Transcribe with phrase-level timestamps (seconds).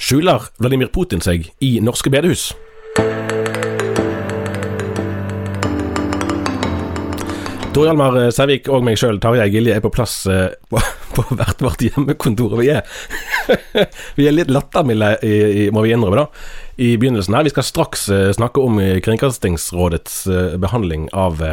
[0.00, 2.50] Skjuler Vladimir Putin seg i norske bedehus?
[7.70, 10.80] Tor Hjalmar Sævik og meg sjøl, Tarjei Gilje, er på plass eh, på,
[11.14, 12.56] på hvert vårt hjemmekontor.
[12.58, 12.82] Vi er,
[14.18, 15.12] vi er litt lattermilde,
[15.70, 16.26] må vi innrømme, da,
[16.82, 17.46] i begynnelsen her.
[17.46, 21.44] Vi skal straks eh, snakke om Kringkastingsrådets eh, behandling av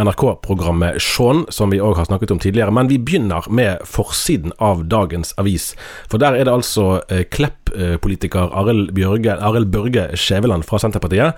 [0.00, 2.74] NRK-programmet Shaun, som vi òg har snakket om tidligere.
[2.74, 5.70] Men vi begynner med forsiden av dagens avis.
[6.08, 7.04] For der er det altså
[7.74, 11.32] Klepp-politiker Arild Børge Skjæveland fra Senterpartiet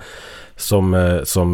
[0.57, 0.95] som,
[1.29, 1.51] som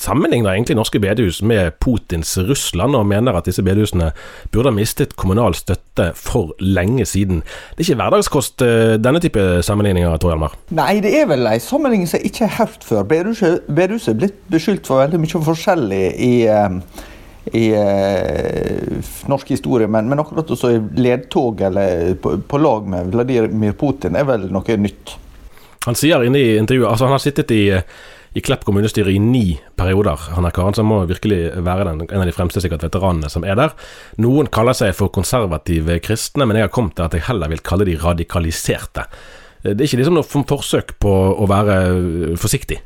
[0.00, 4.08] sammenligner egentlig norske bedehus med Putins Russland, og mener at disse bedehusene
[4.52, 7.42] burde ha mistet kommunal støtte for lenge siden.
[7.76, 8.64] Det er ikke hverdagskost
[9.04, 10.56] denne type sammenligninger, Tor Hjalmar?
[10.72, 13.04] Nei, det er vel en sammenligning som jeg ikke har hørt før.
[13.04, 16.32] Bedehuset er blitt beskyldt for veldig mye forskjellig i
[17.52, 18.98] i eh,
[19.30, 24.18] norsk historie, men, men akkurat også i ledtog eller på, på lag med Vladimir Putin
[24.18, 25.14] er vel noe nytt.
[25.86, 27.62] Han sier inne i intervjuet Altså, han har sittet i,
[28.34, 29.44] i Klepp kommunestyre i ni
[29.78, 32.88] perioder, han er karen, så han må virkelig være den, en av de fremste sikkert
[32.88, 33.76] veteranene som er der.
[34.22, 37.62] Noen kaller seg for konservative kristne, men jeg har kommet til at jeg heller vil
[37.62, 39.06] kalle de radikaliserte.
[39.62, 41.78] Det er ikke liksom noe forsøk på å være
[42.38, 42.80] forsiktig?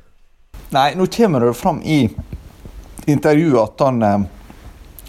[0.71, 2.04] Nei, nå kommer det fram i
[3.10, 4.28] intervjuet at han eh,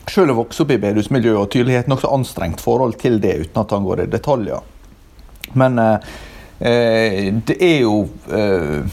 [0.10, 3.38] selv har vokst opp i bedehusmiljøet og tydelig har et nokså anstrengt forhold til det,
[3.46, 4.68] uten at han går i detaljer.
[5.60, 6.12] Men eh,
[6.62, 8.84] Eh, det er jo eh,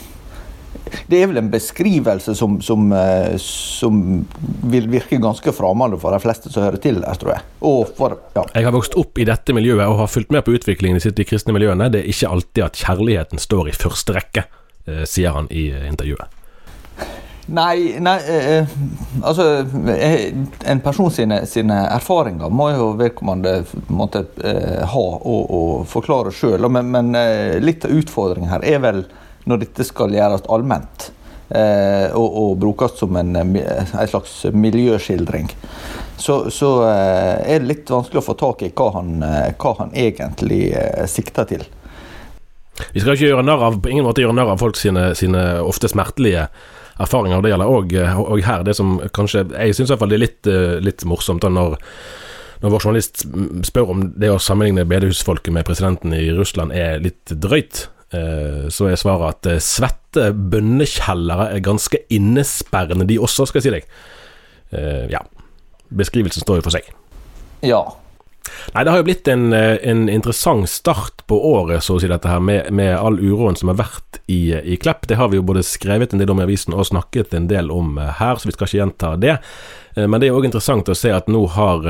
[1.08, 3.98] det er vel en beskrivelse som, som, eh, som
[4.72, 7.44] vil virke ganske fremmed for de fleste som hører til der, tror jeg.
[7.98, 8.46] For, ja.
[8.54, 11.28] Jeg har vokst opp i dette miljøet og har fulgt med på utviklingen i de
[11.28, 11.90] kristne miljøene.
[11.92, 14.48] Det er ikke alltid at kjærligheten står i første rekke,
[15.04, 16.32] sier han i intervjuet.
[17.48, 18.72] Nei, nei eh,
[19.24, 19.44] altså
[20.68, 26.68] En person sine, sine, erfaringer må jo vedkommende måtte eh, ha og, og forklare sjøl.
[26.68, 27.14] Men, men,
[27.64, 29.06] litt av utfordringen her er vel
[29.48, 31.10] når dette skal gjøres allment.
[31.48, 33.56] Eh, og, og, brukes som en, en,
[34.08, 35.48] slags miljøskildring.
[36.16, 39.14] Så, så eh, er det litt vanskelig å få tak i hva han,
[39.56, 41.64] hva han egentlig eh, sikter til.
[42.92, 46.46] Vi skal ikke gjøre narr av, av folk sine, sine ofte smertelige
[47.02, 47.42] erfaringer.
[47.42, 50.78] Det gjelder òg eh, her det som kanskje Jeg syns iallfall det er litt, eh,
[50.84, 51.78] litt morsomt da når
[52.58, 53.20] når vår journalist
[53.68, 58.88] spør om det å sammenligne bedehusfolket med presidenten i Russland er litt drøyt, eh, så
[58.90, 63.86] er svaret at svette bønnekjellere er ganske innesperrende, de også, skal jeg si deg.
[65.14, 65.22] Ja.
[66.02, 66.90] Beskrivelsen står jo for seg.
[67.62, 67.84] Ja,
[68.74, 72.08] Nei, det har jo blitt en, eh, en interessant start på året, så å si,
[72.10, 75.06] dette her, med, med all uroen som har vært i, i, Klepp.
[75.08, 77.72] Det har vi jo både skrevet en del om i avisen og snakket en del
[77.74, 79.38] om eh, her, så vi skal ikke gjenta det.
[79.96, 81.88] Eh, men det er òg interessant å se at nå har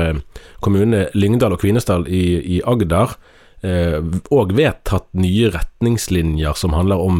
[0.63, 2.23] kommunene Lyngdal og Kvinesdal i,
[2.59, 3.17] i Agder
[3.59, 7.17] òg vedtatt nye retningslinjer som handler om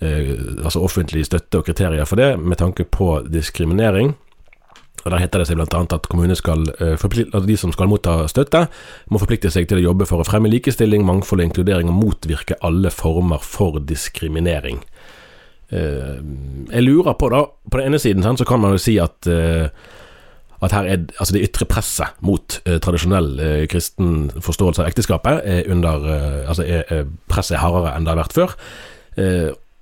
[0.00, 4.14] altså offentlig støtte og kriterier for det, med tanke på diskriminering.
[5.04, 5.80] Og Der heter det seg bl.a.
[5.84, 8.66] at skal, eh, altså de som skal motta støtte,
[9.12, 12.56] må forplikte seg til å jobbe for å fremme likestilling, mangfold og inkludering, og motvirke
[12.64, 14.80] alle former for diskriminering.
[15.68, 16.20] Eh,
[16.72, 19.68] jeg lurer på, da På den ene siden så kan man jo si at, eh,
[20.62, 25.40] at her er altså det ytre presset mot eh, tradisjonell eh, kristen forståelse av ekteskapet
[25.44, 28.56] er under eh, Altså er, er presset er hardere enn det har vært før.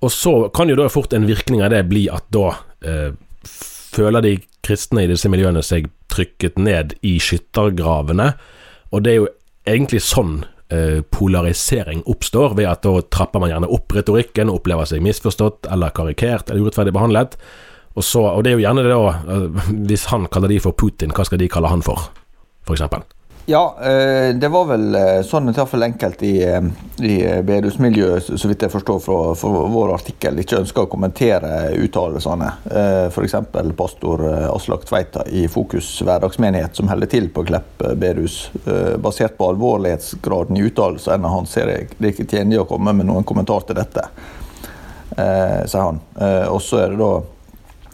[0.03, 2.51] Og så kan jo da fort en virkning av det bli at da
[3.93, 4.33] føler de
[4.63, 8.33] kristne i disse miljøene seg trykket ned i skyttergravene,
[8.93, 9.29] og det er jo
[9.69, 10.43] egentlig sånn
[10.73, 15.69] eh, polarisering oppstår, ved at da trapper man gjerne opp retorikken, og opplever seg misforstått
[15.73, 17.37] eller karikert eller urettferdig behandlet.
[17.93, 20.73] Og, så, og det er jo gjerne det da eh, Hvis han kaller de for
[20.73, 22.09] Putin, hva skal de kalle han for,
[22.65, 22.87] f.eks.?
[23.45, 26.37] Ja, eh, det var vel eh, sånn at iallfall enkelt i,
[27.03, 32.51] i bedehusmiljøet, så vidt jeg forstår fra, fra vår artikkel, ikke ønsker å kommentere uttalelsene.
[33.11, 33.35] F.eks.
[33.75, 38.37] pastor Aslak Tveita i Fokus hverdagsmenighet, som holder til på Klepp bedehus.
[39.03, 43.27] Basert på alvorlighetsgraden i uttalelsene hans ser jeg det ikke tjenlig å komme med noen
[43.27, 44.07] kommentar til dette,
[45.17, 45.99] sier han.
[46.47, 47.13] Og så er det da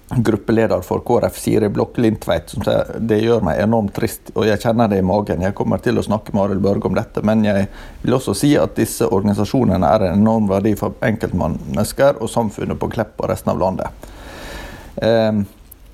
[0.09, 4.61] gruppeleder for KrF, Siri Blokk Lindtveit, som sier det gjør meg enormt trist, og jeg
[4.63, 5.43] kjenner det i magen.
[5.45, 7.67] Jeg kommer til å snakke med Arild Børge om dette, men jeg
[8.01, 12.89] vil også si at disse organisasjonene er en enorm verdi for enkeltmennesker og samfunnet på
[12.95, 14.09] Klepp og resten av landet.
[14.97, 15.45] Um,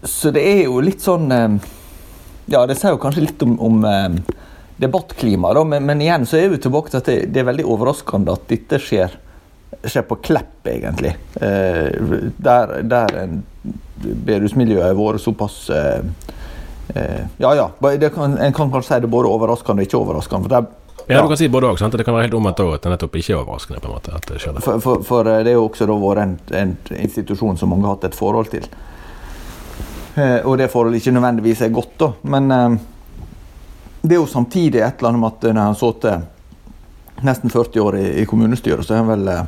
[0.05, 1.59] så det er jo litt sånn um,
[2.49, 4.17] Ja, det sier jo kanskje litt om, om um,
[4.81, 8.33] debattklimaet, men, men, igjen så er vi tilbake til at det, det er veldig overraskende
[8.33, 9.19] at dette skjer
[9.83, 11.15] skjer på Klepp, egentlig.
[11.41, 13.43] Uh, der, der en
[13.95, 16.01] bedehusmiljøet har vært såpass eh,
[16.93, 17.69] eh, Ja ja,
[18.13, 20.43] kan, en kan kanskje si det både overraskende og ikke overraskende.
[20.43, 20.65] for der
[21.07, 21.77] ja, du kan si både òg.
[21.77, 23.81] Det kan være helt omvendt òg, at det nettopp ikke er overraskende.
[23.81, 24.57] på en måte, at det skjer.
[24.65, 27.97] For, for, for eh, det er jo også vært en, en, institusjon som mange har
[27.97, 28.65] hatt et forhold til.
[30.15, 32.09] Eh, og det forholdet ikke nødvendigvis er godt, da.
[32.23, 32.79] Men eh,
[34.01, 36.25] det er jo samtidig et eller annet med at når han så til
[37.25, 39.45] nesten 40 år i, i kommunestyret, så har han vel eh,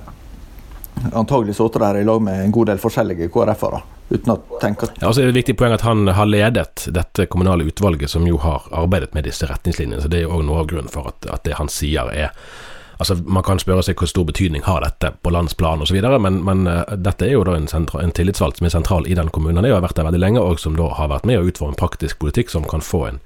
[1.14, 3.82] antagelig sittet der i lag med en god del forskjellige KrF-ere.
[4.10, 7.26] Uten å tenke ja, altså er det et viktig poeng at han har ledet dette
[7.28, 10.02] kommunale utvalget som jo har arbeidet med disse retningslinjene.
[10.02, 12.32] så Det er jo òg noe av grunnen for at, at, det han sier er
[12.98, 16.64] Altså Man kan spørre seg hvor stor betydning har dette på landsplan osv., men, men
[16.66, 19.60] uh, dette er jo da en, sentra, en, tillitsvalgt som er sentral i den kommunen.
[19.60, 22.18] Han har vært der veldig lenge, og som da har vært med å utforme praktisk
[22.24, 23.20] politikk som kan få en,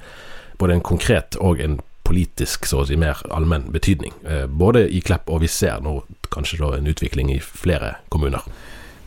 [0.60, 1.80] både en konkret og en
[2.12, 4.14] politisk, så å si, mer allmenn betydning.
[4.28, 8.46] Uh, både i Klepp, og vi ser nå kanskje en utvikling i flere kommuner.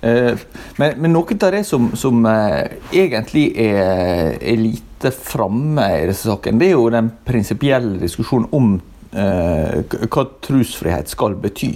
[0.04, 0.36] Eh,
[0.76, 6.28] men, men, noe av det som, som eh, egentlig er, er lite framme i disse
[6.28, 8.74] sakene, det er jo den prinsipielle diskusjonen om
[9.16, 11.72] eh, hva trosfrihet skal bety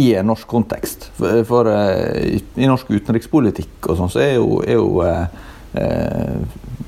[0.00, 1.10] i en norsk kontekst.
[1.18, 6.40] For, for i, i, norsk utenrikspolitikk og sånn, så er jo, er jo eh,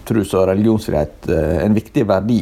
[0.08, 2.40] trus- og religionsfrihet eh, en viktig verdi.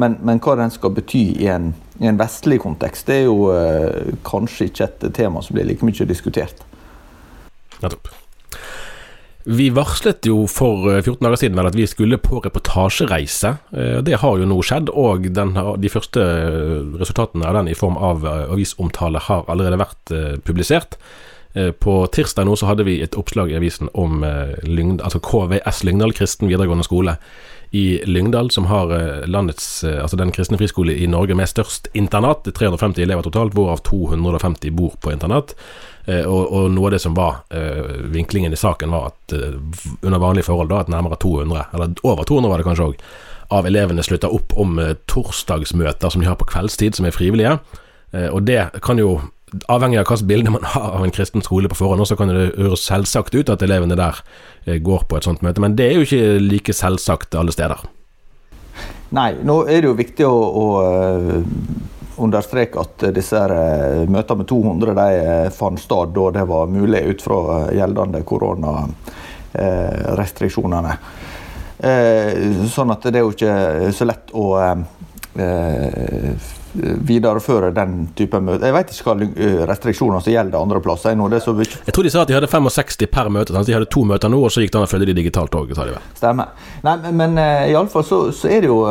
[0.00, 1.70] Men, men, hva den skal bety i en,
[2.02, 5.86] i en vestlig kontekst, det er jo eh, kanskje ikke et tema som blir like
[5.86, 6.64] mye diskutert.
[7.82, 8.10] Nettopp.
[9.44, 13.50] Vi varslet jo for 14 eh, dager siden at vi skulle på reportasjereise.
[13.76, 17.76] Eh, det har jo nå skjedd, og den, de første eh, resultatene av den i
[17.76, 20.16] form av avisomtale har allerede vært
[20.46, 20.98] publisert.
[21.54, 24.24] På tirsdag nå så hadde vi et oppslag i avisen om
[24.66, 27.14] Lyngdal, altså KVS Lyngdal kristen videregående skole
[27.74, 28.92] i Lyngdal, som har
[29.26, 32.46] landets, altså den kristne friskole i Norge med størst internat.
[32.46, 35.56] 350 elever totalt, hvorav 250 bor på internat.
[36.06, 37.42] Eh, og, og, noe av det som var
[38.14, 42.52] vinklingen i saken, var at under vanlige forhold da, at nærmere 200, eller over 200
[42.52, 43.06] var det kanskje òg,
[43.58, 44.78] av elevene slutta opp om
[45.10, 47.58] torsdagsmøter som de har på kveldstid, som er frivillige.
[48.30, 49.18] og det kan jo,
[49.72, 52.54] avhengig av hvilket bilde man har av en kristen skole på forhånd, så kan det
[52.56, 54.14] høres selvsagt ut at elevene der
[54.64, 57.78] går på et sånt møte, men det er jo ikke like selvsagt alle steder.
[59.14, 60.66] Nei, nå er det jo viktig å, å
[62.16, 67.02] understreke at disse eh, møtene med 200 de eh, fant sted da det var mulig
[67.10, 70.92] ut fra eh, gjeldende koronarestriksjonene.
[72.70, 73.54] Sånn at det er jo ikke
[73.92, 74.44] så lett å
[76.74, 78.66] videreføre den type møter.
[78.68, 81.14] Jeg vet ikke hva restriksjoner som gjelder andre plasser.
[81.14, 83.54] Jeg, jeg tror de sa at de hadde 65 per møte.
[83.54, 85.54] Så de hadde to møter nå, og så gikk det an å følge de digitalt
[85.58, 85.74] òg.
[86.18, 86.50] Stemmer.
[86.86, 87.38] Nei, men, men
[87.70, 88.82] iallfall så, så er det jo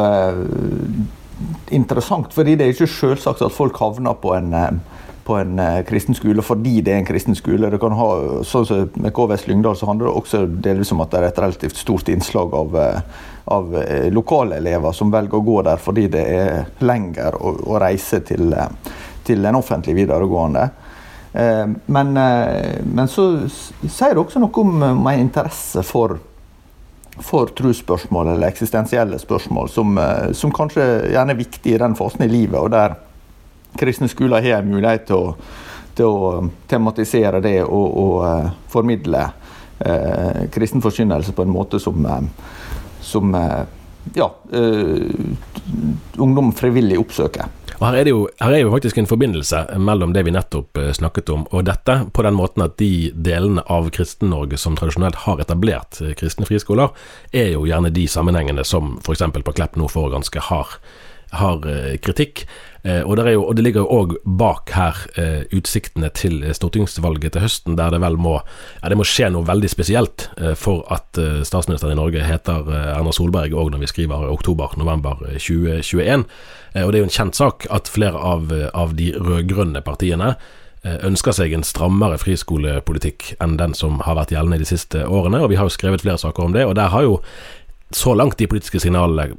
[1.73, 4.71] interessant, fordi det er ikke selvsagt at folk havner på en, eh,
[5.23, 7.69] på en eh, kristen skole fordi det er en kristen skole.
[7.71, 8.09] Det kan ha,
[8.47, 11.41] sånn som Med KVS Lyngdal så handler det også delvis om at det er et
[11.43, 12.99] relativt stort innslag av, eh,
[13.53, 13.77] av
[14.15, 18.53] lokale elever som velger å gå der fordi det er lenger å, å reise til,
[19.27, 20.69] til en offentlig videregående.
[21.33, 26.19] Men, men, så sier det også noe om, om en interesse for
[27.21, 32.25] for trosspørsmål eller eksistensielle spørsmål, som, eh, som, kanskje gjerne er viktig i den fasen
[32.25, 32.95] i livet, og der
[33.79, 35.35] kristne skoler har en mulighet til å,
[35.97, 41.81] til å um, tematisere det og, og uh, formidle uh, kristen forkynnelse på en måte
[41.81, 42.21] som, uh,
[43.03, 43.35] som
[44.13, 44.25] ja,
[46.19, 47.45] ungdom frivillig oppsøker.
[47.77, 51.31] Og her er, jo, her er, jo, faktisk en forbindelse mellom det vi nettopp snakket
[51.33, 56.01] om, og dette, på den måten at de delene av Kristen-Norge som tradisjonelt har etablert
[56.19, 56.91] kristne friskoler,
[57.31, 59.23] er jo gjerne de sammenhengene som f.eks.
[59.39, 60.77] på Klepp nå får ganske hard,
[61.39, 61.67] hard
[62.03, 62.45] kritikk.
[62.83, 67.45] Eh, og, jo, og, det ligger jo òg bak her eh, utsiktene til stortingsvalget til
[67.45, 68.33] høsten, der det vel må,
[68.81, 71.15] ja, det må skje noe veldig spesielt eh, for at
[71.47, 76.25] statsministeren i Norge heter Erna Solberg òg når vi skriver oktober-november 2021.
[76.83, 80.33] og det er jo en kjent sak at flere av, av de rød-grønne partiene
[80.83, 85.39] ønsker seg en strammere friskolepolitikk enn den som har vært gjeldende de siste årene.
[85.39, 87.21] og Vi har jo skrevet flere saker om det, og der har jo
[87.95, 89.37] så langt de politiske signalene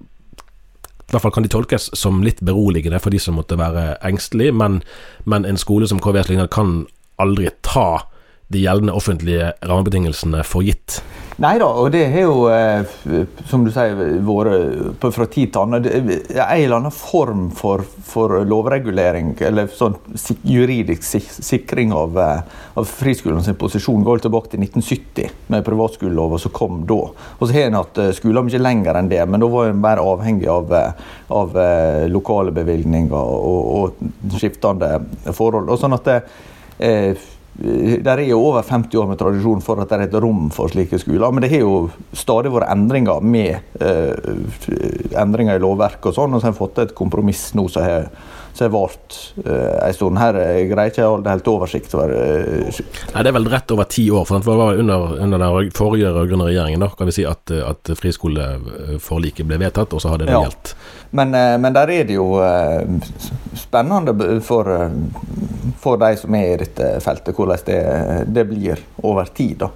[1.05, 4.55] i hvert fall kan de tolkes som litt beroligende for de som måtte være engstelige,
[4.57, 4.81] men,
[5.29, 6.85] men en skole som KVS lignende kan
[7.21, 8.07] aldri ta
[8.53, 11.01] de gjeldende offentlige rammebetingelsene for gitt.
[11.43, 15.89] Nei da, og det har jo, eh, som du sier, vært fra tid til annen
[15.89, 16.13] En
[16.45, 19.97] eller annen form for, for lovregulering, eller sånn
[20.47, 21.03] juridisk
[21.43, 27.01] sikring av, eh, av friskolens posisjon, går tilbake til 1970 med privatskolelova som kom da.
[27.41, 29.83] Og så har en hatt eh, skoler mye lenger enn det, men da var en
[29.83, 30.71] mer avhengig av,
[31.35, 31.63] av
[32.15, 33.93] lokale bevilgninger og,
[34.31, 35.01] og skiftende
[35.35, 35.67] forhold.
[35.67, 36.21] Og sånn at det,
[37.55, 40.73] det er jo over 50 år med tradisjon for at det er et rom for
[40.73, 41.31] slike skoler.
[41.31, 41.77] Men det har jo
[42.17, 46.35] stadig vært endringer med eh, endringer i lovverket og sånn.
[46.35, 48.09] Og så har vi fått et kompromiss nå som har
[48.55, 50.19] som har vart uh, en stund.
[50.19, 52.79] Her jeg greier ikke å holde helt oversikt over eh,
[53.11, 54.25] Nei, Det er vel rett over ti år.
[54.29, 57.91] for Det var under, under den forrige rød-grønne regjeringen da, kan vi si at, at
[57.99, 60.45] friskoleforliket ble vedtatt, og så hadde det ja.
[60.47, 60.75] gjeldt.
[61.19, 62.29] Men, eh, men, der er det jo
[63.59, 64.71] spennende for,
[65.83, 67.83] for de som er i dette feltet, hvordan det,
[68.39, 69.67] det blir over tid.
[69.67, 69.73] da.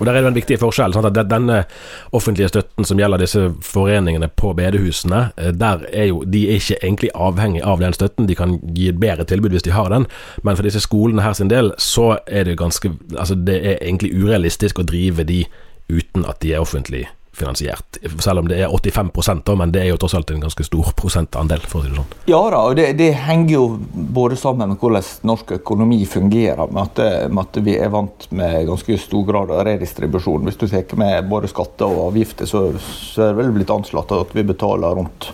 [0.00, 0.92] Og Der er det en viktig forskjell.
[0.92, 1.06] Sant?
[1.06, 1.64] at Denne
[2.12, 6.80] offentlige støtten som gjelder disse foreningene på bedehusene, eh, der er jo, de er ikke
[6.82, 8.26] egentlig avhengig av den støtten.
[8.26, 10.06] De kan gi et bedre tilbud hvis de har den,
[10.42, 14.14] men for disse skolene her sin del, så er det ganske Altså det er egentlig
[14.14, 15.44] urealistisk å drive de
[15.90, 17.98] uten at de er offentlige finansiert.
[18.18, 20.90] Selv om det er 85 da, men det er jo tross alt en ganske stor
[20.98, 22.16] prosentandel, for å si det sånn.
[22.30, 26.82] Ja da, og det, det henger jo både sammen med hvordan norsk økonomi fungerer, med
[26.82, 30.48] at, med at, vi er vant med ganske stor grad av redistribusjon.
[30.48, 34.16] Hvis du tar med både skatter og avgifter, så, så er det vel blitt anslått
[34.16, 35.30] at vi betaler rundt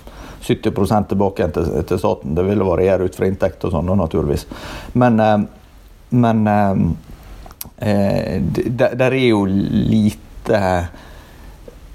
[0.47, 2.37] 70 tilbake igjen til, til, staten.
[2.37, 4.47] Det vil variere ut fra inntekt og sånn, naturligvis.
[5.01, 5.39] Men, eh,
[6.23, 6.85] men eh,
[7.89, 8.43] eh
[8.79, 10.61] der er jo lite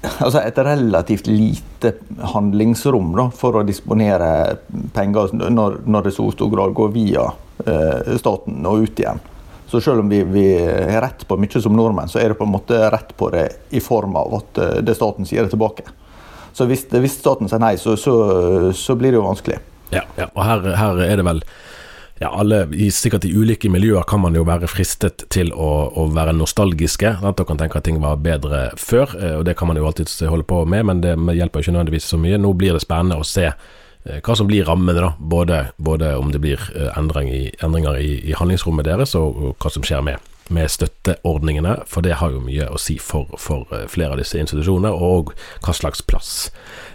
[0.02, 1.92] altså et relativt lite
[2.34, 4.58] handlingsrom da, for å disponere
[4.94, 7.28] penger når, når det i så stor grad går via
[7.66, 9.22] eh, staten og ut igjen.
[9.72, 12.44] Så selv om vi, vi har rett på mye som nordmenn, så er det på
[12.44, 15.86] en måte rett på det i form av at eh, det staten sier det tilbake.
[16.52, 18.16] Så hvis, hvis staten sier nei, så, så,
[18.76, 19.62] så, blir det jo vanskelig.
[19.92, 20.28] Ja, ja.
[20.28, 21.40] og her, her er det vel
[22.20, 26.34] ja, alle, sikkert i ulike miljøer kan man jo være fristet til å, å være
[26.36, 27.16] nostalgiske.
[27.18, 29.88] At man kan tenke at ting var bedre før, eh, og det kan man jo
[29.88, 32.40] alltid holde på med, men det hjelper ikke nødvendigvis så mye.
[32.40, 35.14] Nå blir det spennende å se eh, hva som blir rammene, da.
[35.18, 39.56] Både, både om det blir eh, endring i, endringer i, i, handlingsrommet deres, og, og
[39.58, 43.68] hva som skjer med med støtteordningene, for det har jo mye å si for, for
[43.92, 46.50] flere av disse institusjonene, og hva slags plass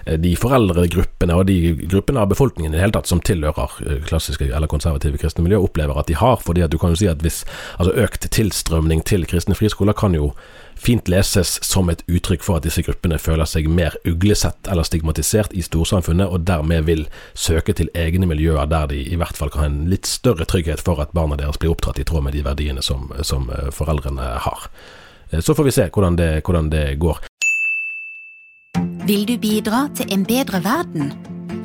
[0.08, 1.58] Eh, de foreldregruppene og de
[1.92, 5.60] gruppene av befolkningen i det hele tatt som tilhører eh, klassiske eller konservative kristne miljø,
[5.68, 6.38] opplever at de har.
[6.44, 7.44] fordi at du kan jo si at hvis
[7.78, 10.32] altså Økt tilstrømning til kristne friskoler kan jo
[10.78, 15.56] fint leses som et uttrykk for at disse gruppene føler seg mer uglesett eller stigmatisert
[15.58, 19.66] i storsamfunnet, og dermed vil søke til egne miljøer der de i hvert fall kan
[19.66, 22.46] ha en litt større trygghet for at barna deres blir oppdratt i tråd med de
[22.46, 24.70] verdiene som, som eh, foreldrene har.
[25.44, 27.26] Så får vi se hvordan det, hvordan det går.
[29.08, 31.12] Vil du bidra til en bedre verden?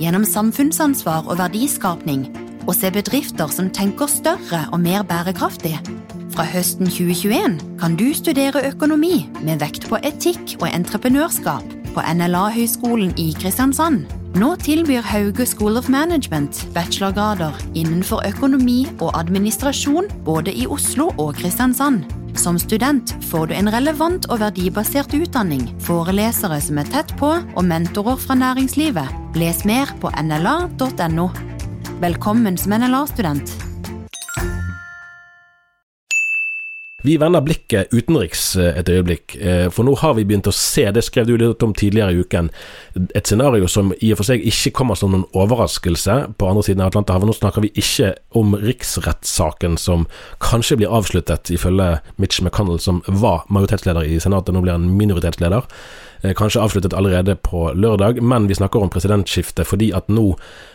[0.01, 2.27] Gjennom samfunnsansvar og verdiskapning,
[2.67, 5.77] og se bedrifter som tenker større og mer bærekraftig?
[6.33, 13.11] Fra høsten 2021 kan du studere økonomi med vekt på etikk og entreprenørskap på NLA-høgskolen
[13.21, 14.07] i Kristiansand.
[14.41, 21.35] Nå tilbyr Hauge School of Management bachelorgrader innenfor økonomi og administrasjon både i Oslo og
[21.37, 22.07] Kristiansand.
[22.41, 27.67] Som student får du en relevant og verdibasert utdanning, forelesere som er tett på, og
[27.69, 29.37] mentorer fra næringslivet.
[29.37, 31.29] Les mer på nla.no.
[32.01, 33.53] Velkommen som NLA-student.
[37.03, 40.85] Vi vender blikket utenriks eh, et øyeblikk, eh, for nå har vi begynt å se,
[40.95, 42.51] det skrev du litt om tidligere i uken,
[43.03, 46.85] et scenario som i og for seg ikke kommer som noen overraskelse på andre siden
[46.85, 47.27] av Atlanterhavet.
[47.27, 50.07] Nå snakker vi ikke om riksrettssaken som
[50.45, 55.67] kanskje blir avsluttet, ifølge Mitch McConnell, som var majoritetsleder i Senatet, nå blir han minoritetsleder.
[56.23, 60.33] Eh, kanskje avsluttet allerede på lørdag, men vi snakker om presidentskiftet fordi at nå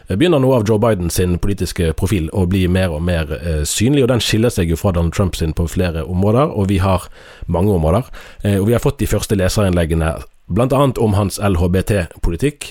[0.07, 3.33] begynner noe av Joe Biden sin politiske profil å bli mer og mer
[3.67, 6.77] synlig, og den skiller seg jo fra Donald Trump sin på flere områder, og vi
[6.79, 7.09] har
[7.51, 8.07] mange områder.
[8.55, 10.13] Og vi har fått de første leserinnleggene
[10.47, 10.79] Bl.a.
[11.03, 12.69] om hans LHBT-politikk,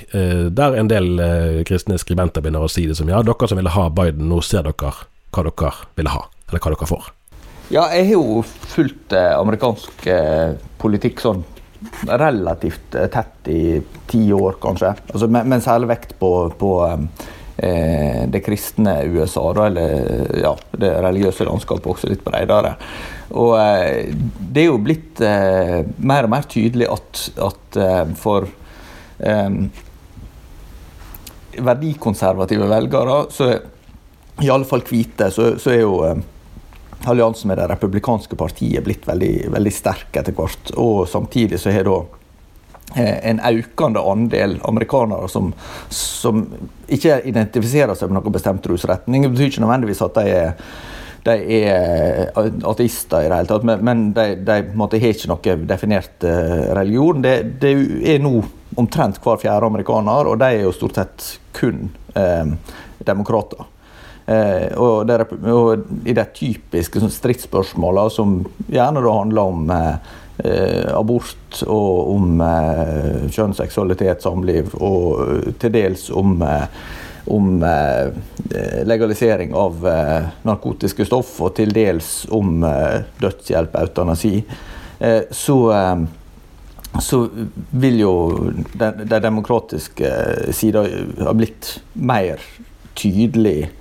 [0.56, 1.20] der en del
[1.68, 4.64] kristne skribenter begynner å si det som ja, dere som ville ha Biden, nå ser
[4.64, 4.94] dere
[5.36, 7.12] hva dere ville ha, eller hva dere får.
[7.66, 11.42] Ja, jeg har jo fulgt eh, amerikansk eh, politikk sånn
[12.06, 14.94] relativt eh, tett i ti år, kanskje.
[15.12, 20.92] Altså, med, med særlig vekt på, på eh, det kristne USA, da, eller ja, det
[21.06, 22.76] religiøse landskapet også litt bredere.
[23.36, 27.82] Og eh, det er jo blitt eh, mer og mer tydelig at, at
[28.20, 28.48] for
[31.56, 33.46] verdikonservative velgere, så
[34.44, 35.94] i alle fall hvite, så, så er jo
[37.08, 40.72] alliansen med det republikanske partiet blitt veldig, veldig sterk etter hvert.
[40.80, 41.96] Og samtidig så har da
[42.96, 45.52] eh, en økende andel amerikanere som,
[45.92, 46.44] som,
[46.88, 49.26] ikke identifiserer seg med noen bestemt rusretning.
[49.26, 50.74] Det betyr ikke nødvendigvis at de er,
[51.26, 56.26] de er ateister i det hele tatt, men de, de måtte, har ikke noe definert
[56.26, 57.22] eh, religion.
[57.24, 57.76] Det, det,
[58.16, 58.38] er nå
[58.76, 62.52] omtrent hver fjerde amerikaner, og de er jo stort sett kun eh,
[63.06, 63.72] demokrater.
[64.26, 67.12] Eh, og, det, og, I de typiske sånn,
[68.10, 73.54] som gjerne da handler om eh, eh, abort og om eh, kjønn,
[74.24, 76.66] samliv, og eh, til dels om, eh,
[77.30, 77.62] om
[78.86, 79.80] legalisering av
[80.46, 82.60] narkotiske stoff, og til dels om
[83.18, 84.36] dødshjelp, eutanasi,
[85.34, 85.56] så
[87.02, 87.18] så
[87.70, 88.12] vil jo
[88.78, 90.12] den, de demokratiske
[90.54, 90.84] sida
[91.26, 92.38] ha blitt mer
[92.96, 93.74] tydelig eh,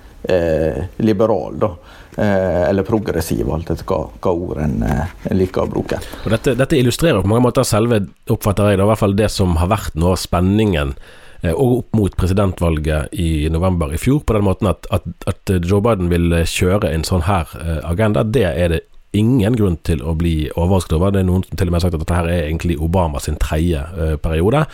[0.98, 1.70] liberal, da.
[2.18, 5.98] Eh, eller progressiv, alt etter hva, hva ord en, eh, liker å bruke.
[6.24, 7.98] Og dette, dette, illustrerer på mange måter selve,
[8.32, 10.94] oppfatter jeg det, i hvert fall det som har vært av spenningen
[11.42, 15.52] eh, og opp mot presidentvalget i november i fjor, på den måten at, at, at
[15.60, 17.52] Joe Biden vil kjøre en sånn her
[17.84, 18.24] agenda.
[18.24, 18.80] Det er det
[19.16, 21.12] ingen grunn til å bli overrasket over.
[21.14, 23.20] Det er noen som til og med har sagt at dette her er egentlig Obama
[23.22, 24.64] sin tredje uh, periode.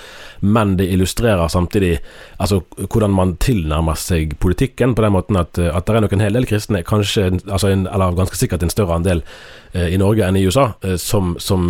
[0.40, 1.94] Men det illustrerer samtidig
[2.42, 6.14] altså, hvordan man tilnærmer seg politikken på den måten at, eh, at det er nok
[6.16, 9.22] en hel del kristne, kanskje, altså en, eller ganske sikkert en større andel
[9.76, 11.68] uh, i Norge enn i USA, som, som,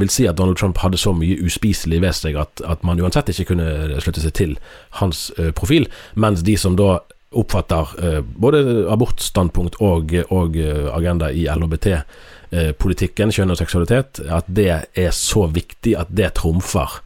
[0.00, 3.32] vil si at Donald Trump hadde så mye uspiselig ved seg at, at man uansett
[3.32, 4.58] ikke kunne slutte seg til
[5.00, 6.98] hans profil, mens de som da
[7.30, 14.70] oppfatter eh, både abortstandpunkt og, og eh, agenda i LHBT-politikken, kjønn og seksualitet, at det
[14.98, 16.98] er så viktig at det trumfer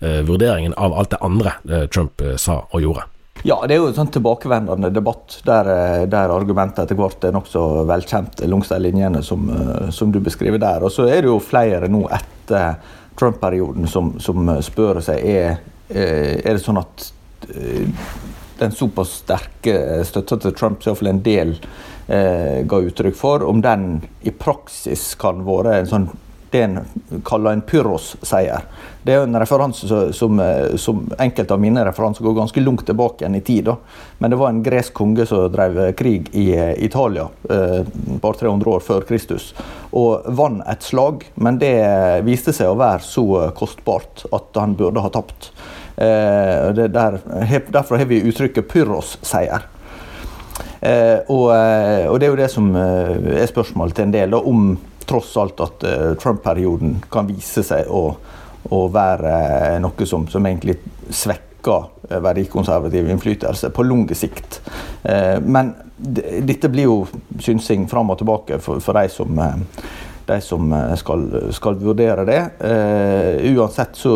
[0.00, 1.56] eh, vurderingen av alt det andre
[1.88, 3.06] Trump sa og gjorde.
[3.48, 5.66] Ja, det er jo en sånn tilbakevendende debatt der,
[6.06, 9.48] der argumentet etter hvert er nokså velkjent langs de linjene som,
[9.90, 10.84] som, du beskriver der.
[10.84, 12.76] Og så er det jo flere nå etter
[13.18, 15.58] Trump-perioden som, som, spør seg er,
[15.90, 17.08] er det sånn at
[18.62, 21.56] den såpass sterke støtta til Trump som iallfall en del
[22.08, 26.12] eh, ga uttrykk for, om den i praksis kan være en sånn
[26.52, 26.80] det en
[27.24, 28.60] kaller en Pyros-seier.
[29.02, 30.40] Det er en referanse som,
[30.76, 33.70] som, enkelte av mine referanser går ganske langt tilbake igjen i tid.
[33.70, 33.76] Da.
[34.18, 36.50] Men det var en gresk konge som drev krig i
[36.84, 37.88] Italia eh,
[38.20, 39.54] bare 300 år før Kristus.
[39.96, 41.72] Og vant et slag, men det
[42.28, 45.54] viste seg å være så kostbart at han burde ha tapt.
[45.96, 47.18] Eh, der,
[47.72, 49.62] derfor har vi uttrykket 'Pyrros-seier'.
[50.80, 54.78] Eh, og, eh, og, det er jo det som er spørsmålet til en del, om
[55.06, 55.84] tross alt at
[56.22, 58.16] Trump-perioden kan vise seg å,
[58.70, 60.78] å være noe som, som, egentlig
[61.10, 64.60] svekker verdikonservativ innflytelse på lang sikt.
[65.42, 66.96] Men dette blir jo
[67.42, 69.42] synsing fram og tilbake for, for de som
[70.32, 72.40] de som eh, skal, skal vurdere det.
[72.64, 74.14] Eh, uansett så,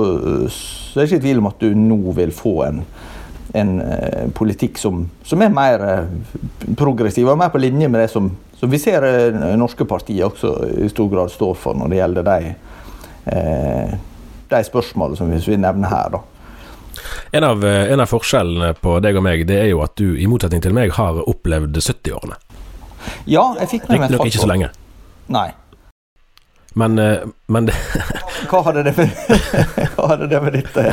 [0.50, 2.82] så, er det ikke tvil om at du nå vil få en,
[3.56, 8.10] en eh, politikk som, som, er mer eh, progressiv og mer på linje med det
[8.12, 9.04] som, som vi ser
[9.58, 10.54] norske partier også
[10.86, 12.54] i stor grad står for når det gjelder de,
[14.48, 16.16] de spørsmålene som vi nevner her.
[16.16, 16.22] da.
[17.36, 20.24] En av, en av, forskjellene på deg og meg, det er jo at du i
[20.30, 22.40] motsetning til meg har opplevd 70-årene.
[23.28, 24.72] Ja, jeg fikk med meg Riktignok ikke så lenge.
[25.32, 25.48] Nei.
[26.76, 27.70] Men, eh, men
[28.50, 29.12] Hva hadde det med,
[29.96, 30.88] Hva hadde det med dette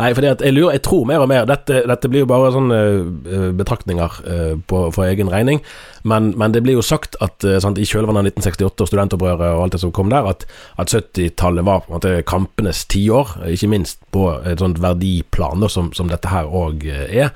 [0.00, 2.78] Nei, for jeg, lurer, jeg tror mer og mer Dette, dette blir jo bare sånne
[2.98, 5.60] uh, betraktninger uh, på, for egen regning.
[6.02, 9.62] Men, men, det blir jo sagt at sant, i kjølvannet av 1968 og studentopprøret og
[9.62, 10.42] alt det som kom der, at,
[10.82, 13.36] at 70-tallet var på en måte kampenes tiår.
[13.54, 17.30] Ikke minst på et sånt verdiplan som, som dette her òg er.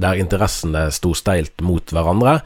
[0.00, 2.38] Der interessene sto steilt mot hverandre.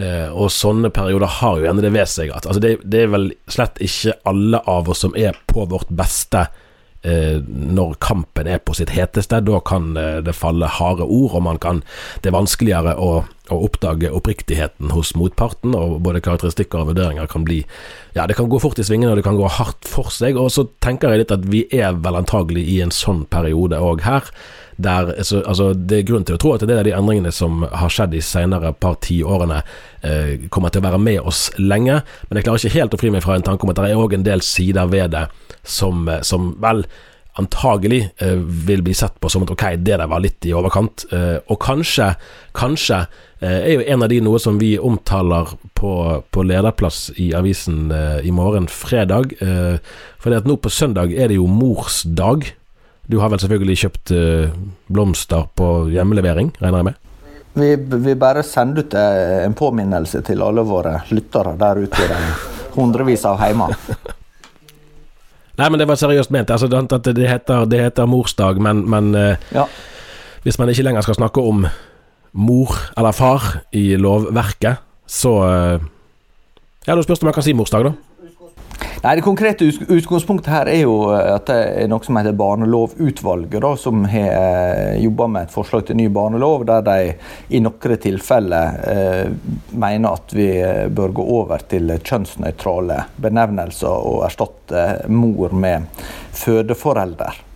[0.00, 3.12] Eh, og sånne perioder har jo gjerne det ved seg at altså det, det, er
[3.12, 6.46] vel slett ikke alle av oss som er på vårt beste
[7.02, 9.42] eh, når kampen er på sitt heteste.
[9.44, 11.82] Da kan eh, det falle harde ord, og man kan,
[12.22, 13.10] det er vanskeligere å,
[13.54, 15.74] å oppdage oppriktigheten hos motparten.
[15.76, 17.64] Og både karakteristikker og vurderinger kan bli
[18.14, 20.38] Ja, det kan gå fort i svingene, og det kan gå hardt for seg.
[20.40, 24.02] Og så tenker jeg litt at vi er vel antagelig i en sånn periode òg
[24.02, 24.26] her.
[24.80, 27.92] Der, altså, det er grunn til å tro at det er de endringene som har
[27.92, 29.60] skjedd de senere par tiårene,
[30.02, 32.00] eh, kommer til å være med oss lenge.
[32.28, 34.00] Men jeg klarer ikke helt å fri meg fra en tanke om at det er
[34.00, 35.26] òg en del sider ved det
[35.62, 36.86] som, eh, som vel
[37.38, 38.34] antagelig eh,
[38.66, 41.04] vil bli sett på som at ok, det der var litt i overkant.
[41.14, 42.12] Eh, og kanskje,
[42.56, 43.02] kanskje
[43.40, 45.92] eh, er jo en av de noe som vi omtaler på,
[46.30, 47.92] på lederplass i avisen
[48.24, 49.36] i morgen, fredag.
[49.40, 49.78] Eh,
[50.20, 52.50] fordi at nå på søndag er det jo morsdag.
[53.10, 54.12] Du har vel selvfølgelig kjøpt
[54.92, 57.06] blomster på hjemmelevering, regner jeg med?
[57.58, 57.70] Vi,
[58.04, 62.20] vi bare sender ut en påminnelse til alle våre lyttere der ute i de
[62.76, 63.74] hundrevis av heimer.
[65.60, 66.50] Nei, men det var seriøst ment.
[66.50, 69.66] Altså, det, heter, det heter morsdag, men, men uh, ja.
[70.46, 71.66] hvis man ikke lenger skal snakke om
[72.32, 75.88] mor eller far i lovverket, så uh,
[76.86, 77.92] Ja, da spørs det om man kan si morsdag, da.
[79.02, 83.56] Nei, Det konkrete utgangspunktet her er jo eh, at det er noe som heter Barnelovutvalget,
[83.64, 87.14] da, som har eh, jobba med et forslag til ny barnelov, der de
[87.56, 89.32] i noen tilfeller eh,
[89.72, 95.88] mener at vi eh, bør gå over til kjønnsnøytrale benevnelser og erstatte mor med
[96.36, 97.49] fødeforelder.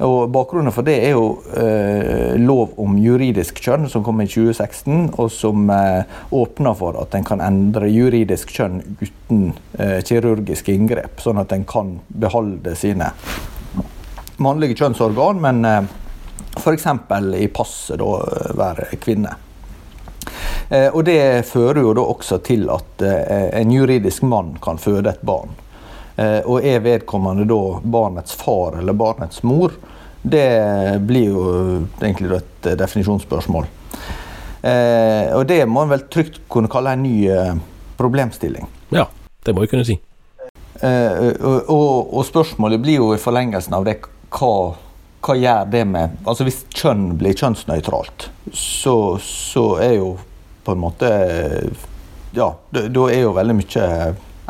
[0.00, 1.26] Og Bakgrunnen for det er jo
[1.60, 7.16] eh, lov om juridisk kjønn som kom i 2016, og som eh, åpner for at
[7.18, 9.42] en kan endre juridisk kjønn uten
[9.76, 13.12] eh, kirurgiske inngrep, sånn at en kan beholde sine
[14.40, 15.92] mannlige kjønnsorgan, men eh,
[16.56, 16.88] f.eks.
[17.36, 18.10] i passet da
[18.56, 19.36] være kvinne.
[20.70, 25.10] Eh, og Det fører jo da også til at eh, en juridisk mann kan føde
[25.12, 25.52] et barn.
[26.16, 29.74] Eh, og er vedkommende da barnets far eller barnets mor,
[30.22, 31.44] det blir jo
[32.00, 33.68] egentlig et definisjonsspørsmål.
[34.62, 37.54] Eh, og det må en vel trygt kunne kalle en ny eh,
[37.96, 38.68] problemstilling.
[38.92, 39.06] Ja,
[39.46, 39.96] det må jeg kunne si.
[40.80, 43.98] Eh, og, og, spørsmålet blir jo i forlengelsen av det
[44.32, 44.52] hva,
[45.20, 50.14] hva gjør det med Altså hvis kjønn blir kjønnsnøytralt, så, så er jo
[50.64, 51.10] på en måte
[52.32, 53.86] Ja, da er jo veldig mye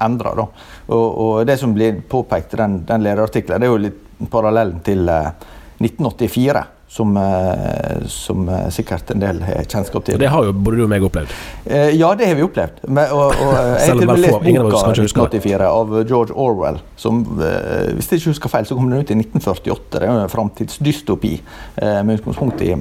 [0.00, 0.46] endra, da.
[0.90, 4.82] Og, og, det som blir påpekt i den, den lederartikkelen, det er jo litt parallellen
[4.84, 5.32] til eh,
[5.80, 6.66] 1984.
[6.90, 10.14] Som, eh, som, eh, sikkert en del har kjennskap til.
[10.14, 11.30] Og Det har jo både du og meg opplevd?
[11.64, 12.80] Eh, ja, det har vi opplevd.
[12.88, 16.80] Men, og, og, jeg har til og med lest boka 1984 av George Orwell.
[16.96, 19.86] Som, hvis jeg ikke husker feil, så kom den ut i 1948.
[19.92, 21.32] Det er jo en framtidsdystopi
[21.78, 22.74] med utgangspunkt i,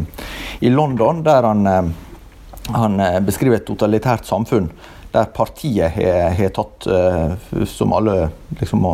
[0.66, 1.94] i London, der han,
[2.76, 4.70] han beskriver et totalitært samfunn
[5.12, 5.92] der partiet
[6.38, 8.30] har tatt, eh, som alle
[8.60, 8.94] liksom må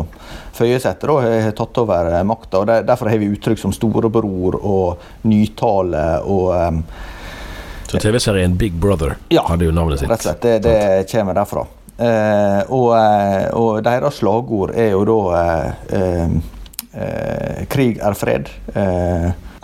[0.56, 2.62] føye seg etter, har tatt over makta.
[2.64, 6.82] Derfor har vi uttrykk som storebror og nytale og
[7.86, 10.08] Så TV-serien Big Brother ja, hadde jo navnet sitt?
[10.08, 10.42] Ja, Rett og slett.
[10.42, 11.66] Det, det kommer derfra.
[12.66, 12.88] Og,
[13.56, 15.44] og, deres slagord er jo da
[17.70, 18.50] 'Krig er fred'.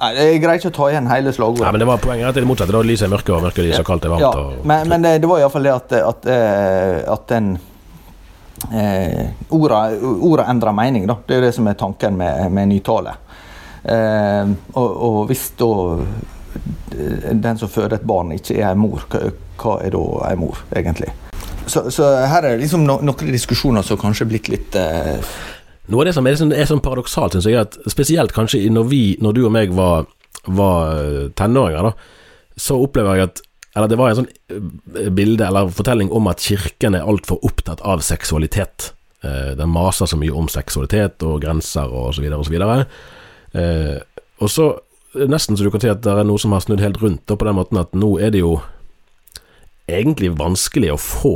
[0.02, 1.62] Nei, Jeg greier ikke å ta igjen hele slagordet.
[1.62, 2.74] Nei, men det var Poenget at det motsatte.
[2.74, 4.24] Da lyset er mørke, og mørket lyser, kaldt er varmt.
[4.24, 4.64] Ja, og...
[4.66, 7.52] men, men, det var iallfall det at, at, eh, at den
[8.74, 11.20] eh, Orda, endrer mening, da.
[11.26, 13.14] Det er det som er tanken med, med nytale.
[13.82, 15.72] Eh, og, og, hvis da
[16.92, 21.14] den som føder et barn, ikke er en mor, hva er da en mor, egentlig?
[21.62, 25.22] Så, så her er det liksom no, noen diskusjoner som kanskje er blitt litt eh,
[25.90, 28.62] noe av det som er, sånn, er sånn paradoksalt, syns jeg, er at spesielt kanskje
[28.70, 30.06] når vi, når du og meg var,
[30.46, 33.42] var eh, tenåringer, da, så opplever jeg at
[33.72, 37.80] eller det var en sånn eh, bilde eller fortelling om at kirken er altfor opptatt
[37.88, 38.90] av seksualitet.
[39.24, 42.82] Eh, den maser så mye om seksualitet og grenser og så videre og så videre.
[44.42, 44.66] Og så
[45.28, 47.48] nesten så du kan si at det er noe som har snudd helt rundt, på
[47.48, 48.58] den måten at nå er det jo
[49.90, 51.34] egentlig vanskelig å få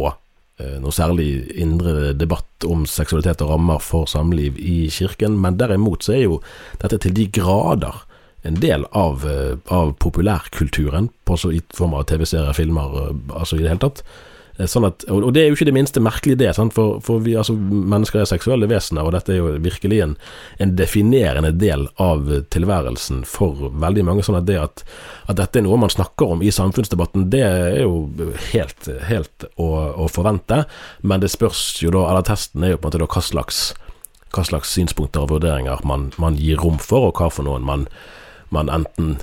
[0.81, 6.15] noe særlig indre debatt om seksualitet og rammer for samliv i kirken, men derimot så
[6.17, 6.39] er jo
[6.81, 7.99] dette til de grader
[8.47, 13.59] en del av, eh, av populærkulturen, på så i form av TV-serier, filmer, eh, altså
[13.59, 14.03] i det hele tatt.
[14.59, 16.53] Eh, sånn at, og det er jo ikke det minste merkelige det.
[16.75, 20.17] For, for vi, altså, mennesker er seksuelle vesener, og dette er jo virkelig en,
[20.63, 24.27] en definerende del av tilværelsen for veldig mange.
[24.27, 24.85] Sånn at det at,
[25.27, 28.07] at, dette er noe man snakker om i samfunnsdebatten, det er jo
[28.53, 29.71] helt, helt å,
[30.07, 30.65] å, forvente.
[31.03, 33.65] Men det spørs jo da, eller testen er jo på en måte da hva slags,
[34.35, 37.91] hva slags synspunkter og vurderinger man, man gir rom for, og hva for noen man
[38.55, 39.17] man enten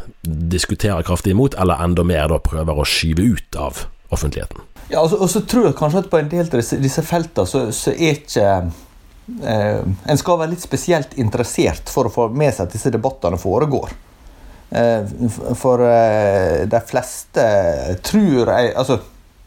[0.52, 4.60] diskuterer kraftig imot, eller enda mer da prøver å skyve ut av offentligheten.
[4.94, 7.50] Ja, altså, og så tror jeg kanskje at på en del av disse, disse feltene
[7.50, 8.50] så, så, er ikke
[9.42, 13.40] eh, En skal være litt spesielt interessert for å få med seg at disse debattene
[13.42, 13.96] foregår.
[14.70, 15.16] Eh,
[15.58, 17.48] for eh, de fleste
[18.06, 19.00] tror jeg altså,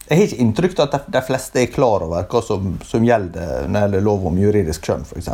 [0.09, 3.07] Jeg har ikke inntrykk av at de, de fleste er klar over hva som, som
[3.07, 5.31] gjelder når det gjelder lov om juridisk kjønn, f.eks.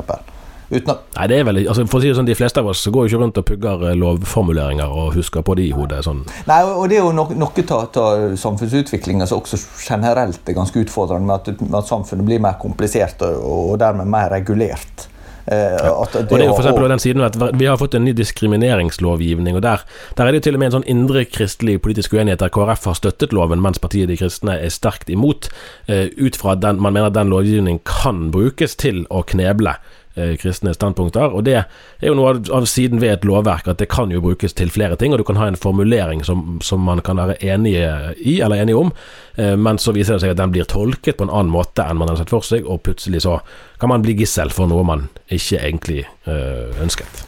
[0.73, 2.67] Uten at Nei, det er vel altså, For å si det sånn, de fleste av
[2.73, 6.01] oss går jo ikke rundt og pugger eh, lovformuleringer og husker på de i hodet.
[6.07, 6.25] sånn.
[6.49, 11.35] Nei, og det er jo noe av samfunnsutviklinga som også generelt er ganske utfordrende, med
[11.53, 13.41] at, med at samfunnet blir mer komplisert og,
[13.73, 15.09] og dermed mer regulert.
[15.43, 18.05] Eh, Og det er jo for å- eksempel den siden at Vi har fått en
[18.07, 19.81] ny diskrimineringslovgivning, og der,
[20.17, 22.85] der er det jo til og med en sånn indre kristelig politisk uenighet der KrF
[22.87, 25.49] har støttet loven, mens partiet De kristne er sterkt imot,
[25.89, 29.75] eh, ut fra at man mener at den lovgivningen kan brukes til å kneble
[30.15, 31.33] eh, kristne standpunkter.
[31.33, 34.23] Og det er jo noe av, av siden ved et lovverk at det kan jo
[34.25, 37.39] brukes til flere ting, og du kan ha en formulering som, som man kan være
[37.43, 38.93] enige i, eller enige om,
[39.37, 42.01] eh, men så viser det seg at den blir tolket på en annen måte enn
[42.01, 43.41] man hadde sett for seg, og plutselig så
[43.81, 47.27] kan man bli gissel for noe man ikke egentlig eh, ønsket.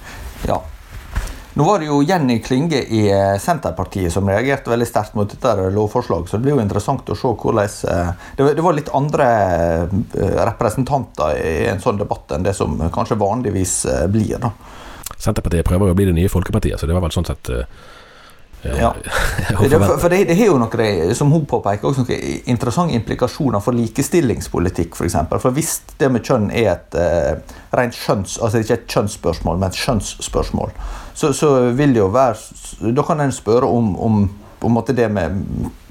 [0.48, 0.60] Ja.
[1.54, 5.68] Nå var det jo Jenny Klinge i eh, Senterpartiet som reagerte veldig sterkt mot dette
[5.70, 8.08] lovforslaget, så det blir jo interessant å se hvordan eh,
[8.40, 9.28] Det var, litt andre
[9.86, 13.76] eh, representanter i en sånn debatt enn det som kanskje vanligvis
[14.10, 14.40] blir.
[14.42, 14.50] da.
[15.14, 17.52] Senterpartiet prøver jo å bli det nye folkepartiet, så det var vel sånn sett
[18.64, 18.90] Ja.
[19.60, 23.78] for for det, det har jo noen, som hun påpeker, også noen interessante implikasjoner for
[23.78, 24.96] likestillingspolitikk.
[24.96, 25.38] For, eksempel.
[25.38, 28.40] for hvis det med kjønn er et eh, rent skjønns...
[28.42, 30.72] Altså ikke et kjønnsspørsmål, men et skjønnsspørsmål,
[31.14, 34.24] så, så vil det jo være Da kan en spørre om, om
[34.60, 35.34] på en måte det med,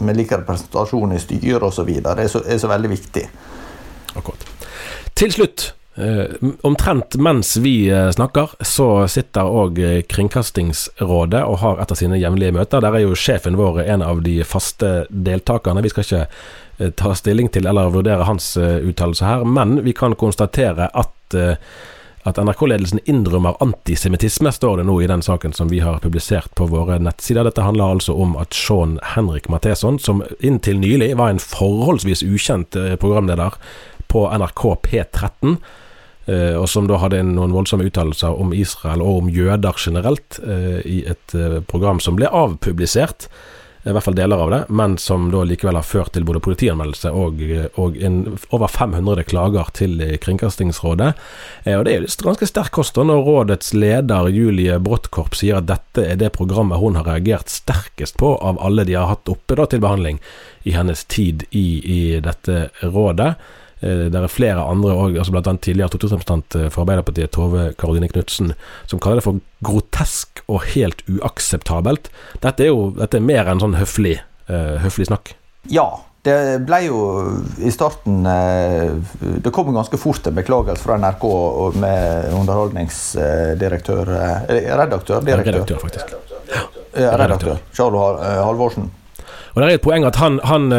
[0.02, 1.90] med lik representasjon i styret osv.
[2.04, 3.28] er, så- er så veldig viktig.
[4.18, 4.46] Akkurat.
[5.16, 6.34] Til slutt, eh,
[6.66, 9.78] omtrent mens vi eh, snakker, så sitter òg
[10.10, 12.82] Kringkastingsrådet og har et av sine jevnlige møter.
[12.82, 15.84] Der er jo sjefen vår en av de faste deltakerne.
[15.86, 16.24] Vi skal ikke
[16.80, 21.38] eh, ta stilling til eller vurdere hans eh, uttalelse her, men vi kan konstatere at
[21.38, 21.56] eh,
[22.28, 26.68] at NRK-ledelsen innrømmer antisemittisme, står det nå i den saken som vi har publisert på
[26.72, 27.44] våre nettsider.
[27.48, 32.78] Dette handler altså om at Sean Henrik Matheson, som inntil nylig var en forholdsvis ukjent
[32.80, 33.58] eh, programleder
[34.12, 35.58] på NRK P13,
[36.32, 40.80] eh, og som da hadde noen voldsomme uttalelser om Israel og om jøder generelt eh,
[40.88, 41.36] i et
[41.68, 43.28] program som ble avpublisert,
[43.84, 47.12] i hvert fall deler av det, men som da likevel har ført til både politianmeldelse
[47.12, 47.42] og,
[47.82, 48.20] og en,
[48.56, 51.10] over 500 klager til Kringkastingsrådet.
[51.66, 55.68] Eh, Og Det er jo ganske sterk kost når rådets leder Julie Bråttkorp sier at
[55.68, 59.58] dette er det programmet hun har reagert sterkest på av alle de har hatt oppe
[59.60, 60.22] da til behandling
[60.64, 63.34] i hennes tid i, i dette rådet.
[63.84, 65.44] Eh, Det er flere andre òg, altså bl.a.
[65.58, 68.54] tidligere stortingsrepresentant eh, for Arbeiderpartiet, Tove Karoline Knutsen,
[68.88, 72.10] som kaller det for grotesk og helt uakseptabelt.
[72.44, 74.18] Dette er jo dette er mer enn sånn høflig,
[74.48, 75.36] eh, høflig snakk.
[75.72, 75.88] Ja,
[76.24, 76.36] det
[76.68, 76.98] ble jo
[77.60, 81.24] i starten Det kom jo ganske fort en beklagelse fra NRK
[81.76, 84.12] med underholdningsdirektør
[84.48, 85.20] Redaktør?
[85.20, 85.52] Direktør.
[85.52, 86.14] Redaktør, faktisk.
[86.96, 87.60] Ja, redaktør.
[87.76, 88.88] Charlo Halvorsen.
[89.54, 90.72] Og det er et poeng at han, han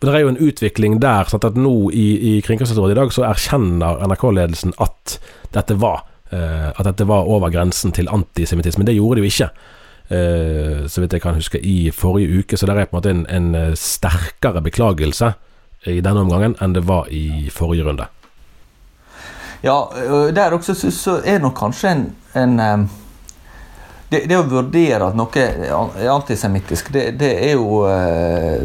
[0.00, 3.12] eh, Det er jo en utvikling der, sånn at nå i, i Kringkastingsrådet i dag
[3.14, 5.18] så erkjenner NRK-ledelsen at
[5.54, 8.84] dette var uh, At dette var over grensen til antisemittisme.
[8.84, 9.50] Det gjorde de jo ikke.
[10.08, 12.56] Uh, så vidt jeg kan huske, i forrige uke.
[12.56, 15.32] Så det er på en måte en, en eh, sterkere beklagelse
[15.86, 18.08] i denne omgangen enn det var i forrige runde.
[19.62, 19.88] Ja,
[20.34, 22.58] der også så, så er nok kanskje en, en
[24.08, 28.64] det, det å vurdere at noe er antisemittisk, det, det er jo eh,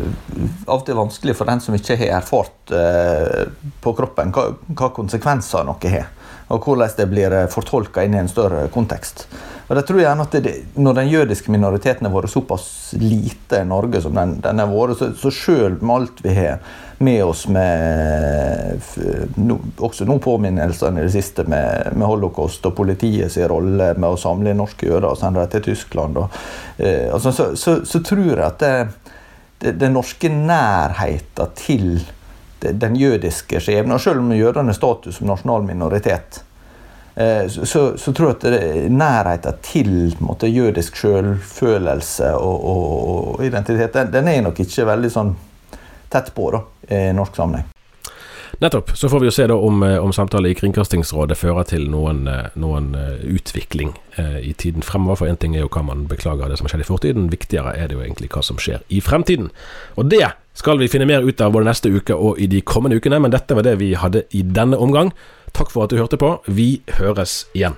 [0.67, 3.41] av og til vanskelig for den som ikke har erfart eh,
[3.83, 6.11] på kroppen hva, hva konsekvenser noe har.
[6.53, 9.25] Og hvordan det blir fortolka inn i en større kontekst.
[9.67, 12.65] Og det tror jeg gjerne at det, Når den jødiske minoriteten har vært såpass
[12.99, 16.59] lite i Norge som den, den har vært, så, så selv med alt vi har
[17.03, 18.81] med oss med
[19.35, 24.19] no, også noen påminnelser i det siste med, med holocaust og politiets rolle med å
[24.19, 26.21] samle norske jøder og sende dem til Tyskland.
[26.21, 26.37] Og,
[26.77, 28.73] eh, altså, så, så, så tror jeg at det,
[29.63, 31.89] det, den norske nærheten til
[32.63, 36.39] den jødiske skjebnen, selv om jødene har status som nasjonal minoritet,
[37.13, 39.91] så, så, så tror jeg at nærheten til
[40.23, 45.35] måte, jødisk selvfølelse og, og, og identitet, den, den er nok ikke veldig sånn
[46.09, 47.69] tett på da, i norsk sammenheng.
[48.63, 48.97] Nettopp.
[48.97, 52.27] Så får vi jo se da om, eh, om samtale i Kringkastingsrådet fører til noen,
[52.27, 55.15] eh, noen eh, utvikling eh, i tiden fremover.
[55.15, 57.73] For én ting er jo hva man beklager av det som skjedde i fortiden, viktigere
[57.75, 59.49] er det jo egentlig hva som skjer i fremtiden.
[59.97, 62.99] Og det skal vi finne mer ut av både neste uke og i de kommende
[63.01, 65.13] ukene, men dette var det vi hadde i denne omgang.
[65.53, 66.35] Takk for at du hørte på.
[66.45, 67.77] Vi høres igjen.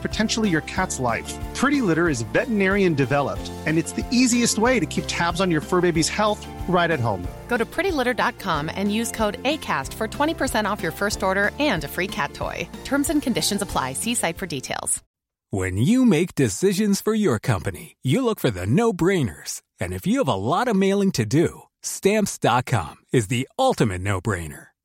[0.01, 1.31] potentially your cat's life.
[1.53, 5.61] Pretty Litter is veterinarian developed, and it's the easiest way to keep tabs on your
[5.61, 7.27] fur baby's health right at home.
[7.47, 11.87] Go to prettylitter.com and use code ACAST for 20% off your first order and a
[11.87, 12.67] free cat toy.
[12.85, 13.93] Terms and conditions apply.
[13.93, 15.03] See site for details.
[15.53, 19.61] When you make decisions for your company, you look for the no brainers.
[19.81, 24.21] And if you have a lot of mailing to do, stamps.com is the ultimate no
[24.21, 24.67] brainer.